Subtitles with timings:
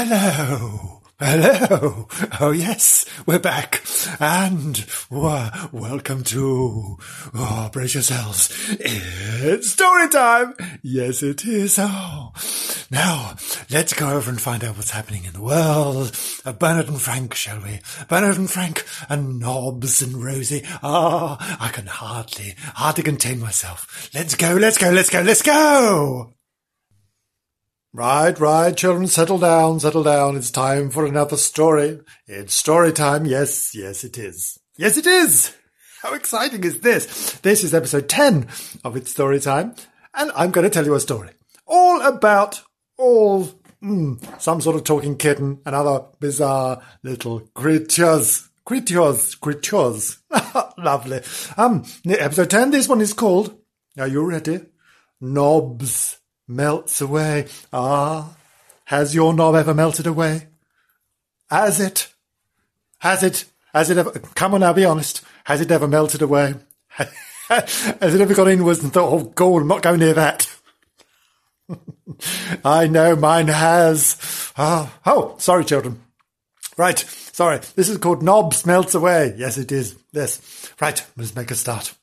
[0.00, 1.00] Hello.
[1.18, 2.06] Hello.
[2.40, 3.82] Oh yes, we're back.
[4.20, 6.98] And welcome to,
[7.34, 8.48] oh, brace yourselves.
[8.78, 10.54] It's story time.
[10.84, 11.80] Yes, it is.
[11.80, 12.30] Oh,
[12.92, 13.34] now
[13.72, 17.34] let's go over and find out what's happening in the world of Bernard and Frank,
[17.34, 17.80] shall we?
[18.08, 20.62] Bernard and Frank and Nobs and Rosie.
[20.80, 24.08] Ah, I can hardly, hardly contain myself.
[24.14, 26.34] Let's go, let's go, let's go, let's go.
[27.98, 30.36] Right, right, children, settle down, settle down.
[30.36, 31.98] It's time for another story.
[32.28, 33.26] It's story time.
[33.26, 34.56] Yes, yes, it is.
[34.76, 35.52] Yes, it is.
[36.00, 37.32] How exciting is this?
[37.40, 38.46] This is episode 10
[38.84, 39.74] of It's Story Time,
[40.14, 41.30] and I'm going to tell you a story.
[41.66, 42.62] All about
[42.96, 43.48] all,
[43.82, 48.48] mm, some sort of talking kitten and other bizarre little creatures.
[48.64, 50.18] Creatures, creatures.
[50.78, 51.20] Lovely.
[51.56, 53.58] Um, episode 10, this one is called,
[53.98, 54.60] are you ready?
[55.20, 56.17] Nobs
[56.48, 57.46] melts away.
[57.72, 58.34] Ah,
[58.86, 60.48] has your knob ever melted away?
[61.50, 62.12] Has it?
[63.00, 63.44] Has it?
[63.72, 64.10] Has it ever?
[64.10, 65.22] Come on now, be honest.
[65.44, 66.54] Has it ever melted away?
[67.48, 70.50] Has it ever gone inwards and thought, oh God, I'm not going near that?
[72.64, 74.52] I know mine has.
[74.56, 76.02] Ah, oh, sorry, children.
[76.76, 77.60] Right, sorry.
[77.74, 79.34] This is called Nobs Melts Away.
[79.36, 79.96] Yes, it is.
[80.12, 80.72] Yes.
[80.80, 81.94] Right, let's make a start.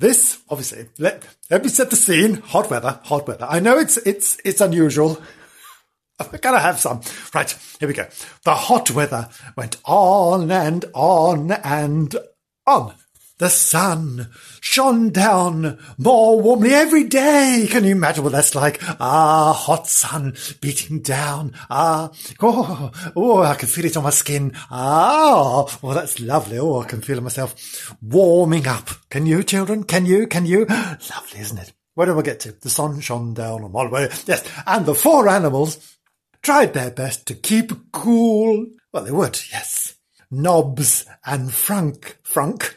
[0.00, 2.36] This, obviously, let, let me set the scene.
[2.36, 3.46] Hot weather, hot weather.
[3.46, 5.20] I know it's, it's, it's unusual.
[6.18, 7.02] I gotta have some.
[7.34, 8.06] Right, here we go.
[8.44, 12.16] The hot weather went on and on and
[12.66, 12.94] on.
[13.40, 14.28] The sun
[14.60, 17.66] shone down more warmly every day.
[17.70, 18.78] Can you imagine what that's like?
[19.00, 21.54] Ah, hot sun beating down.
[21.70, 22.10] Ah,
[22.42, 24.52] oh, oh, I can feel it on my skin.
[24.70, 26.58] Ah, oh, that's lovely.
[26.58, 28.90] Oh, I can feel myself warming up.
[29.08, 29.84] Can you, children?
[29.84, 30.26] Can you?
[30.26, 30.66] Can you?
[30.68, 31.72] lovely, isn't it?
[31.94, 32.52] Where do I get to?
[32.52, 34.10] The sun shone down on way.
[34.26, 35.96] Yes, and the four animals
[36.42, 38.66] tried their best to keep cool.
[38.92, 39.94] Well, they would, yes.
[40.30, 42.76] Nobs and Frank, Frank,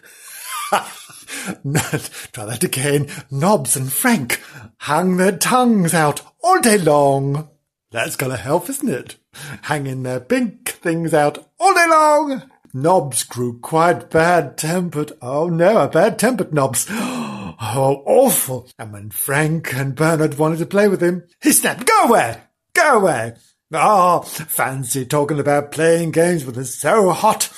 [2.32, 3.08] Try that again.
[3.30, 4.42] Nobs and Frank
[4.78, 7.50] hung their tongues out all day long.
[7.92, 9.18] That's gonna help, isn't it?
[9.64, 12.50] Hanging their pink things out all day long.
[12.74, 15.12] Nobs grew quite bad-tempered.
[15.22, 16.88] Oh no, a bad-tempered Nobs.
[17.66, 18.68] Oh, awful.
[18.78, 22.42] And when Frank and Bernard wanted to play with him, he snapped, go away,
[22.74, 23.36] go away.
[23.72, 27.50] Oh, fancy talking about playing games with us so hot.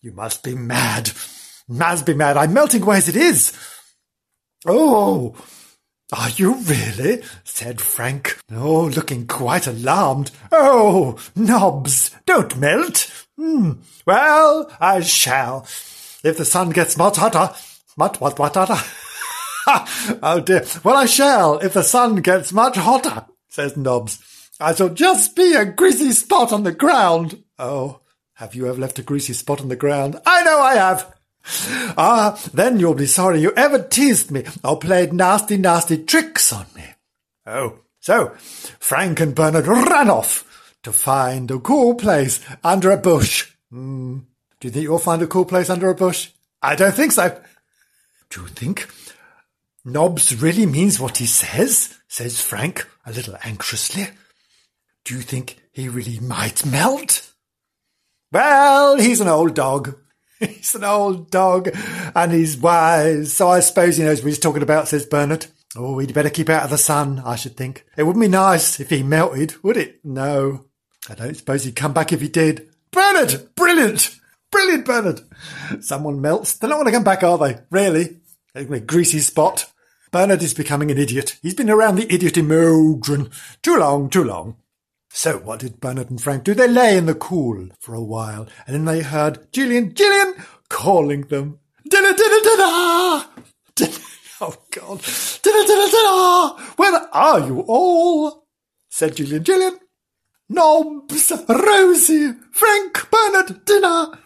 [0.00, 1.12] You must be mad.
[2.04, 2.36] Be mad.
[2.36, 3.52] I'm melting away as it is.
[4.66, 5.34] Oh,
[6.12, 7.22] are you really?
[7.42, 8.38] said Frank.
[8.52, 10.30] Oh, looking quite alarmed.
[10.50, 13.10] Oh, Nobs, don't melt.
[13.38, 13.72] Hmm.
[14.06, 15.66] Well, I shall.
[16.22, 17.54] If the sun gets much hotter.
[17.96, 18.76] Much, what, what, hotter?
[20.22, 20.64] oh dear.
[20.84, 24.50] Well, I shall, if the sun gets much hotter, says Nobs.
[24.60, 27.42] I shall just be a greasy spot on the ground.
[27.58, 28.00] Oh,
[28.34, 30.20] have you ever left a greasy spot on the ground?
[30.26, 31.12] I know I have.
[31.96, 36.66] Ah, then you'll be sorry you ever teased me or played nasty, nasty tricks on
[36.74, 36.84] me.
[37.46, 38.28] Oh, so
[38.78, 43.50] Frank and Bernard ran off to find a cool place under a bush.
[43.72, 44.24] Mm,
[44.60, 46.30] do you think you'll find a cool place under a bush?
[46.62, 47.40] I don't think so.
[48.30, 48.88] Do you think
[49.84, 51.98] Nobs really means what he says?
[52.08, 54.06] says Frank a little anxiously.
[55.04, 57.32] Do you think he really might melt?
[58.30, 59.98] Well, he's an old dog,
[60.50, 61.68] he's an old dog
[62.14, 63.32] and he's wise.
[63.32, 65.46] So I suppose he knows what he's talking about, says Bernard.
[65.76, 67.86] Oh, he'd better keep out of the sun, I should think.
[67.96, 70.04] It wouldn't be nice if he melted, would it?
[70.04, 70.66] No.
[71.08, 72.68] I don't suppose he'd come back if he did.
[72.90, 73.54] Bernard!
[73.54, 74.18] Brilliant!
[74.50, 75.20] Brilliant, Bernard!
[75.80, 76.56] Someone melts.
[76.56, 77.58] They're not going to come back, are they?
[77.70, 78.18] Really?
[78.54, 79.72] A greasy spot.
[80.10, 81.38] Bernard is becoming an idiot.
[81.40, 83.30] He's been around the idiot emotion
[83.62, 84.56] too long, too long.
[85.14, 86.54] So what did Bernard and Frank do?
[86.54, 90.34] They lay in the cool for a while, and then they heard Gillian, Gillian,
[90.68, 91.58] calling them.
[91.88, 93.98] Dinner, dinner, dinner!
[94.44, 95.00] Oh God!
[95.42, 96.66] Dinner, dinner, dinner!
[96.74, 98.48] Where are you all?
[98.88, 99.44] said Gillian.
[99.44, 99.78] Gillian,
[100.48, 104.18] Nobs, Rosie, Frank, Bernard, dinner.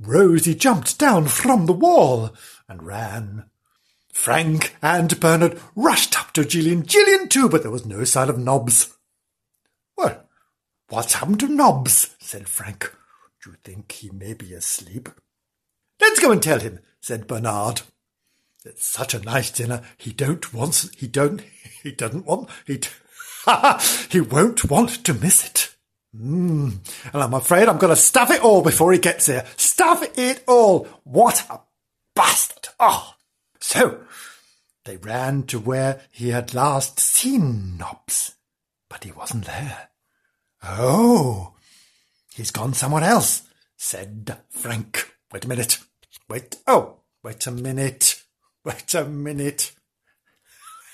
[0.00, 2.34] Rosie jumped down from the wall
[2.68, 3.44] and ran.
[4.12, 8.38] Frank and Bernard rushed up to Gillian, Gillian too, but there was no sign of
[8.38, 8.93] Nobs.
[9.96, 10.28] Well,
[10.88, 12.16] what's happened to Nobs?
[12.20, 12.94] said Frank.
[13.42, 15.08] Do you think he may be asleep?
[16.00, 17.82] Let's go and tell him, said Bernard.
[18.64, 19.82] It's such a nice dinner.
[19.98, 21.42] He don't want, he don't,
[21.82, 22.80] he doesn't want, he,
[24.10, 25.74] he won't want to miss it.
[26.16, 26.78] Mm.
[27.12, 29.44] And I'm afraid I'm going to stuff it all before he gets here.
[29.56, 30.86] Stuff it all.
[31.02, 31.60] What a
[32.14, 32.72] bastard.
[32.78, 33.14] Oh.
[33.60, 34.00] So,
[34.84, 38.36] they ran to where he had last seen Nobs
[38.94, 39.88] but he wasn't there.
[40.62, 41.54] Oh,
[42.32, 43.42] He's gone somewhere else,
[43.76, 45.16] said Frank.
[45.32, 45.78] Wait a minute.
[46.28, 46.56] Wait.
[46.68, 48.22] Oh, wait a minute.
[48.64, 49.72] Wait a minute.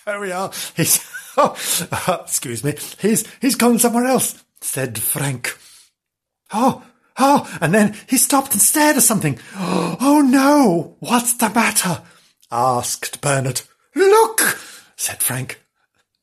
[0.06, 0.50] There we are.
[0.74, 1.06] He's,
[1.36, 1.54] oh,
[1.92, 2.74] uh, excuse me.
[3.00, 5.58] He's, he's gone somewhere else, said Frank.
[6.54, 6.82] Oh,
[7.18, 9.38] oh, and then he stopped and stared at something.
[10.02, 12.02] Oh no, what's the matter?
[12.50, 13.60] asked Bernard.
[13.94, 14.40] Look,
[14.96, 15.62] said Frank,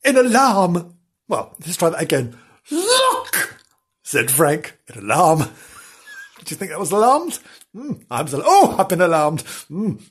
[0.03, 0.96] in alarm.
[1.27, 2.37] Well, let's try that again.
[2.71, 3.61] Look,
[4.03, 5.39] said Frank, in alarm.
[6.43, 7.39] Do you think that was alarmed?
[7.75, 9.43] Mm, I'm oh, I've been alarmed.
[9.69, 10.01] Mm.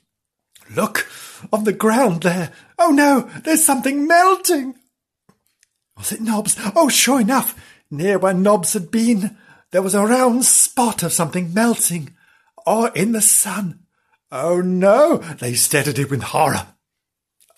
[0.75, 1.07] Look,
[1.51, 2.51] on the ground there.
[2.77, 4.75] Oh no, there's something melting.
[5.97, 6.55] Was it Nobs?
[6.75, 7.59] Oh, sure enough,
[7.89, 9.37] near where Nobs had been,
[9.71, 12.15] there was a round spot of something melting.
[12.65, 13.79] Oh, in the sun.
[14.31, 16.67] Oh no, they stared at it with horror.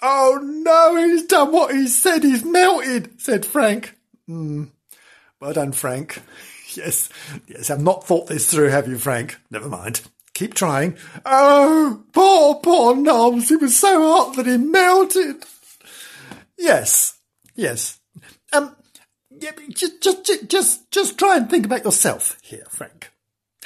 [0.02, 3.96] Oh no, he's done what he said, he's melted, said Frank.
[4.30, 4.70] Mm.
[5.40, 6.22] Well done, Frank.
[6.76, 7.10] Yes,
[7.48, 9.40] yes, I've not thought this through, have you, Frank?
[9.50, 10.02] Never mind.
[10.36, 10.98] Keep trying.
[11.26, 13.50] Oh, poor, poor Nobs.
[13.50, 15.44] He was so hot that he melted.
[16.60, 17.18] Yes,
[17.56, 18.00] yes.
[18.54, 18.76] Um,
[19.32, 23.12] yeah, just, just, just, just try and think about yourself here, Frank.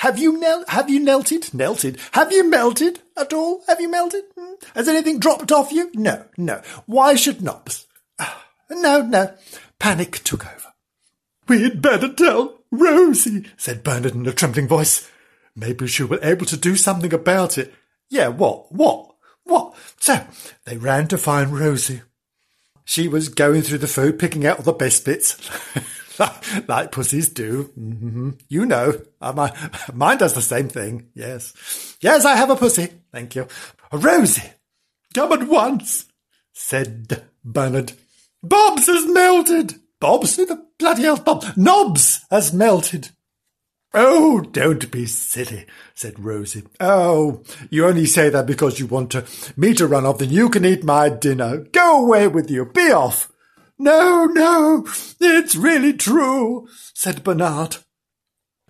[0.03, 1.53] Have you mel- have you melted?
[1.53, 1.97] Melted?
[2.11, 3.63] Have you melted at all?
[3.67, 4.25] Have you melted?
[4.38, 4.55] Hmm?
[4.75, 5.91] Has anything dropped off you?
[5.94, 6.61] No, no.
[6.85, 7.88] Why should Nobs?
[8.69, 9.33] No, no.
[9.79, 10.73] Panic took over.
[11.47, 15.09] We'd better tell Rosie, said Bernard in a trembling voice.
[15.55, 17.73] Maybe she will be able to do something about it.
[18.09, 18.73] Yeah, what?
[18.73, 19.15] What?
[19.45, 19.73] What?
[20.01, 20.25] So,
[20.65, 22.01] they ran to find Rosie.
[22.83, 25.38] She was going through the food, picking out all the best bits.
[26.68, 27.71] like pussies do.
[27.77, 28.31] Mm-hmm.
[28.50, 28.94] You know.
[29.21, 29.50] Uh,
[29.94, 31.10] mine does the same thing.
[31.13, 31.98] Yes.
[32.01, 32.89] Yes, I have a pussy.
[33.12, 33.48] Thank you.
[33.92, 34.51] Rosie,
[35.13, 36.06] come at once,
[36.51, 37.94] said Bernard.
[38.42, 39.75] Bobs has melted.
[40.00, 40.36] Bobs?
[40.36, 41.45] Who the bloody hell's Bob?
[41.56, 43.10] Nobs has melted.
[43.94, 46.63] Oh, don't be silly, said Rosie.
[46.80, 49.25] Oh, you only say that because you want to,
[49.56, 51.60] me to run off, then you can eat my dinner.
[51.71, 52.65] Go away with you.
[52.65, 53.31] Be off.
[53.79, 54.87] No, no,
[55.19, 57.77] it's really true, said Bernard.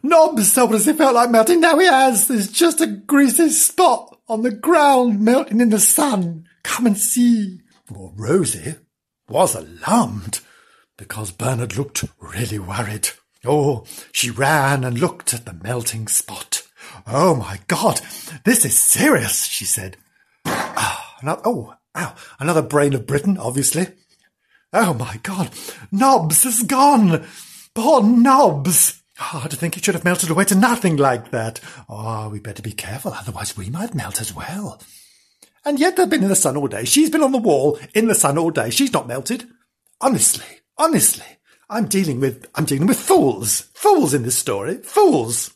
[0.02, 1.62] Nobs told us he felt like melting.
[1.62, 2.28] Now he has.
[2.28, 6.46] There's just a greasy spot on the ground melting in the sun.
[6.64, 7.62] Come and see.
[7.90, 8.76] Well, Rosie
[9.30, 10.42] was alarmed
[10.98, 13.10] because Bernard looked really worried.
[13.46, 16.64] Oh, she ran and looked at the melting spot.
[17.08, 18.02] Oh my God,
[18.46, 19.98] this is serious, she said.
[20.46, 23.88] Ah, oh, ow, another brain of Britain, obviously.
[24.74, 25.52] Oh my God,
[25.92, 27.26] Nobs has gone.
[27.76, 29.02] Poor Nobs.
[29.22, 31.60] Oh, to think it should have melted away to nothing like that.
[31.88, 34.82] Oh, we better be careful, otherwise we might melt as well.
[35.64, 36.86] And yet they've been in the sun all day.
[36.86, 38.70] She's been on the wall in the sun all day.
[38.70, 39.48] She's not melted.
[40.02, 41.26] Honestly, honestly.
[41.70, 43.62] I'm dealing with, I'm dealing with fools.
[43.74, 44.78] Fools in this story.
[44.78, 45.54] Fools.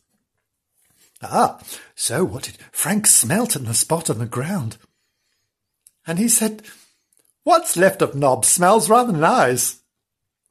[1.21, 1.59] Ah,
[1.95, 4.77] so what did Frank smelt in the spot on the ground?
[6.05, 6.63] And he said,
[7.47, 9.79] What's left of Nob smells rather nice.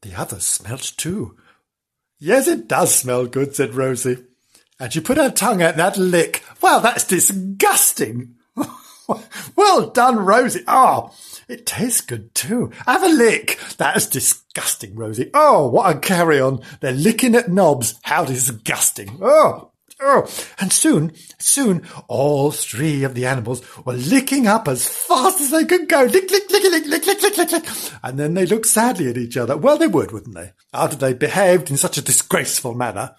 [0.00, 1.36] The others smelt too.
[2.18, 4.24] Yes, it does smell good, said Rosie.
[4.80, 6.42] And she put her tongue out that lick.
[6.62, 8.36] Well, that's disgusting.
[9.56, 10.64] well done, Rosie.
[10.66, 11.14] Oh,
[11.48, 12.72] it tastes good too.
[12.86, 13.60] Have a lick.
[13.76, 15.28] That's disgusting, Rosie.
[15.34, 16.62] Oh, what a carry on.
[16.80, 18.00] They're licking at Nobs.
[18.04, 19.18] How disgusting.
[19.20, 20.28] Oh, oh.
[20.58, 25.64] And soon, soon, all three of the animals were licking up as fast as they
[25.64, 26.02] could go.
[26.02, 27.64] Lick, lick, lick, lick, lick, lick, lick, lick, lick.
[28.02, 29.56] And then they looked sadly at each other.
[29.56, 30.52] Well, they would, wouldn't they?
[30.72, 33.14] After they behaved in such a disgraceful manner,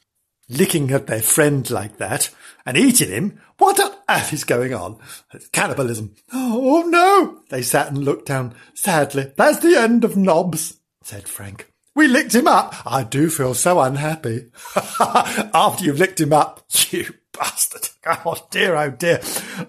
[0.50, 2.30] licking at their friend like that
[2.66, 5.00] and eating him what on earth is going on?
[5.34, 6.16] It's cannibalism.
[6.32, 7.42] Oh no!
[7.50, 9.32] They sat and looked down sadly.
[9.36, 11.72] That's the end of Nobs, said Frank.
[11.98, 12.76] We licked him up.
[12.86, 14.52] I do feel so unhappy.
[15.00, 17.90] After you've licked him up, you bastard.
[18.06, 19.20] Oh dear, oh dear.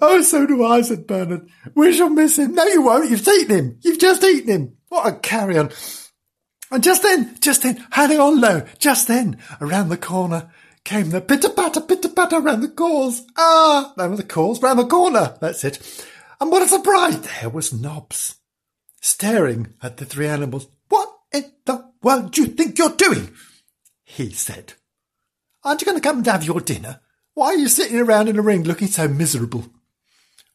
[0.02, 1.48] Oh, so do I, said Bernard.
[1.74, 2.54] We shall miss him.
[2.54, 3.10] No, you won't.
[3.10, 3.78] You've eaten him.
[3.80, 4.76] You've just eaten him.
[4.90, 5.70] What a carry on.
[6.70, 10.50] And just then, just then, hanging on low, just then, around the corner,
[10.84, 13.22] came the pitter patter, pitter patter round the cores.
[13.38, 15.38] Ah, round the cores, round the corner.
[15.40, 16.06] That's it.
[16.42, 17.18] And what a surprise!
[17.40, 18.36] There was Nobs,
[19.00, 20.68] staring at the three animals.
[20.90, 23.30] What in the world do you think you're doing?
[24.04, 24.74] He said.
[25.64, 27.00] Aren't you going to come and have your dinner?
[27.34, 29.66] Why are you sitting around in a ring looking so miserable?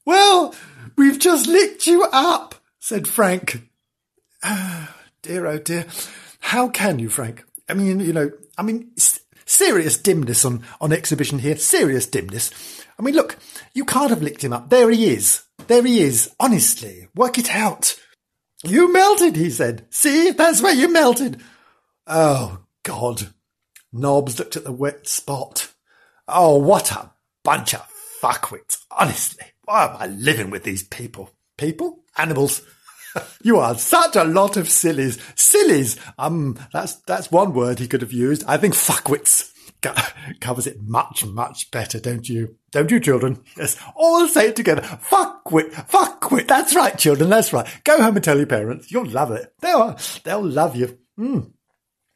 [0.06, 0.54] Well,
[0.98, 3.62] we've just licked you up, said Frank.
[4.44, 5.86] Ah, dear, oh dear.
[6.40, 7.46] How can you, Frank?
[7.70, 8.92] I mean, you know, I mean,
[9.46, 11.58] Serious dimness on, on exhibition here.
[11.58, 12.52] Serious dimness.
[12.98, 13.38] I mean, look,
[13.74, 14.70] you can't have licked him up.
[14.70, 15.44] There he is.
[15.68, 16.34] There he is.
[16.40, 18.00] Honestly, work it out.
[18.63, 19.86] You melted, he said.
[19.89, 21.41] See, that's where you melted.
[22.08, 23.34] Oh, God.
[23.91, 25.74] Nobs looked at the wet spot.
[26.27, 27.12] Oh, what a
[27.43, 27.88] bunch of
[28.22, 28.77] fuckwits.
[28.89, 31.32] Honestly, why am I living with these people?
[31.58, 32.03] People?
[32.17, 32.62] Animals.
[33.43, 35.20] you are such a lot of sillies.
[35.36, 35.98] Sillies.
[36.17, 38.43] Um, that's, that's one word he could have used.
[38.48, 39.53] I think fuckwits
[40.40, 42.56] covers it much, much better, don't you?
[42.72, 43.44] Don't you, children?
[43.58, 43.78] Yes.
[43.96, 44.82] All say it together.
[44.82, 45.72] Fuckwit.
[45.90, 46.48] Fuckwit.
[46.48, 47.30] That's right, children.
[47.30, 47.68] That's right.
[47.84, 48.92] Go home and tell your parents.
[48.92, 49.54] You'll love it.
[49.60, 50.98] They'll, they'll love you.
[51.20, 51.52] Mm.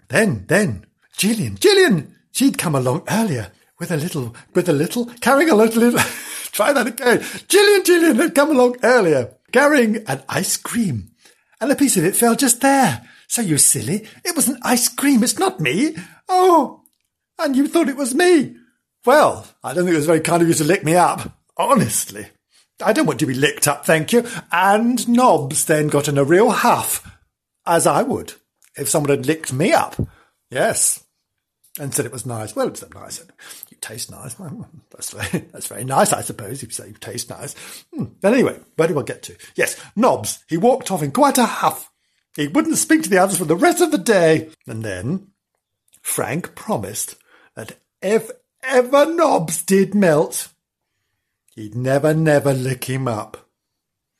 [0.09, 0.85] Then, then,
[1.17, 5.81] Gillian, Gillian, she'd come along earlier with a little, with a little, carrying a little,
[5.81, 5.99] little
[6.51, 7.23] try that again.
[7.47, 11.11] Gillian, Gillian had come along earlier, carrying an ice cream.
[11.59, 13.07] And a piece of it fell just there.
[13.27, 15.23] So you silly, it was an ice cream.
[15.23, 15.95] It's not me.
[16.29, 16.83] Oh,
[17.39, 18.55] and you thought it was me.
[19.05, 21.31] Well, I don't think it was very kind of you to lick me up.
[21.55, 22.27] Honestly.
[22.83, 24.25] I don't want to be licked up, thank you.
[24.51, 27.09] And Nobs then got in a real huff,
[27.65, 28.33] as I would,
[28.77, 29.95] if someone had licked me up.
[30.51, 31.03] Yes.
[31.79, 32.55] And said it was nice.
[32.55, 33.23] Well, it's nice.
[33.69, 34.35] You taste nice.
[34.91, 37.55] That's very, that's very nice, I suppose, if you say you taste nice.
[37.93, 38.05] Hmm.
[38.21, 39.35] But anyway, where do I get to?
[39.55, 40.43] Yes, Nobs.
[40.47, 41.91] He walked off in quite a huff.
[42.35, 44.49] He wouldn't speak to the others for the rest of the day.
[44.67, 45.27] And then
[46.01, 47.15] Frank promised
[47.57, 48.29] that if
[48.61, 50.49] ever Nobs did melt,
[51.55, 53.49] he'd never, never lick him up.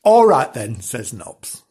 [0.03, 1.61] All right then, says Nobs.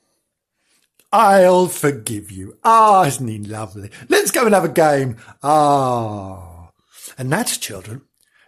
[1.12, 2.56] I'll forgive you.
[2.62, 3.90] Ah, isn't he lovely?
[4.08, 5.16] Let's go and have a game.
[5.42, 6.70] Ah.
[7.18, 8.02] And that, children,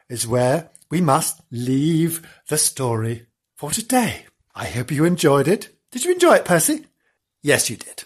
[0.08, 4.26] is where we must leave the story for today.
[4.54, 5.70] I hope you enjoyed it.
[5.90, 6.86] Did you enjoy it, Percy?
[7.42, 8.04] Yes, you did.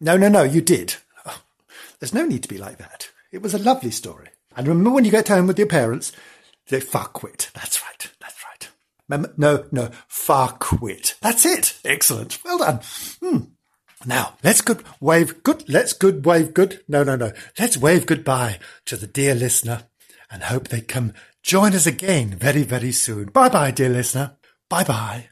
[0.00, 0.96] No, no, no, you did.
[1.24, 1.40] Oh,
[2.00, 3.10] there's no need to be like that.
[3.30, 4.30] It was a lovely story.
[4.56, 6.12] And remember when you get home with your parents,
[6.66, 7.52] say fuckwit.
[7.52, 8.10] That's right.
[8.20, 8.68] That's right.
[9.08, 11.18] Remember, no, no, fuckwit.
[11.20, 11.78] That's it.
[11.84, 12.38] Excellent.
[12.44, 12.80] Well done.
[13.20, 13.38] Hmm.
[14.06, 15.68] Now let's good wave good.
[15.68, 16.82] Let's good wave good.
[16.88, 17.32] No, no, no.
[17.58, 19.84] Let's wave goodbye to the dear listener
[20.30, 23.26] and hope they come join us again very, very soon.
[23.26, 24.36] Bye bye, dear listener.
[24.68, 25.28] Bye bye.